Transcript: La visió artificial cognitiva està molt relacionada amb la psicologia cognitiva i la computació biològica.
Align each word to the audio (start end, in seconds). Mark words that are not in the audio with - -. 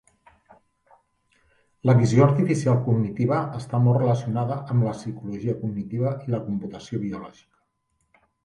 La 1.89 1.93
visió 1.99 2.23
artificial 2.27 2.79
cognitiva 2.89 3.43
està 3.61 3.83
molt 3.89 3.99
relacionada 4.05 4.57
amb 4.63 4.89
la 4.89 4.97
psicologia 4.99 5.57
cognitiva 5.63 6.19
i 6.27 6.37
la 6.37 6.41
computació 6.51 7.05
biològica. 7.09 8.27